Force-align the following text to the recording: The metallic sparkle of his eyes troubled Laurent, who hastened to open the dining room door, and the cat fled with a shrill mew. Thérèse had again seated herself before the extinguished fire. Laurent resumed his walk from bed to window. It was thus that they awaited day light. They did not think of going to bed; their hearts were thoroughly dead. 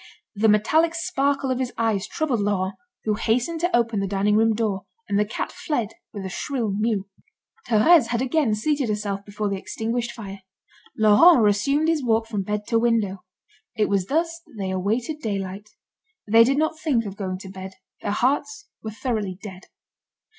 The 0.33 0.49
metallic 0.49 0.95
sparkle 0.95 1.51
of 1.51 1.59
his 1.59 1.71
eyes 1.77 2.07
troubled 2.07 2.39
Laurent, 2.39 2.73
who 3.03 3.13
hastened 3.13 3.59
to 3.59 3.75
open 3.75 3.99
the 3.99 4.07
dining 4.07 4.35
room 4.35 4.55
door, 4.55 4.87
and 5.07 5.19
the 5.19 5.25
cat 5.25 5.51
fled 5.51 5.89
with 6.11 6.25
a 6.25 6.27
shrill 6.29 6.71
mew. 6.71 7.07
Thérèse 7.67 8.07
had 8.07 8.19
again 8.19 8.55
seated 8.55 8.89
herself 8.89 9.23
before 9.23 9.47
the 9.47 9.57
extinguished 9.57 10.11
fire. 10.11 10.41
Laurent 10.97 11.43
resumed 11.43 11.87
his 11.87 12.03
walk 12.03 12.25
from 12.25 12.41
bed 12.41 12.65
to 12.65 12.79
window. 12.79 13.23
It 13.75 13.89
was 13.89 14.07
thus 14.07 14.39
that 14.47 14.55
they 14.57 14.71
awaited 14.71 15.19
day 15.21 15.37
light. 15.37 15.69
They 16.27 16.43
did 16.43 16.57
not 16.57 16.79
think 16.79 17.05
of 17.05 17.15
going 17.15 17.37
to 17.37 17.49
bed; 17.49 17.75
their 18.01 18.09
hearts 18.09 18.69
were 18.81 18.89
thoroughly 18.89 19.37
dead. 19.39 19.67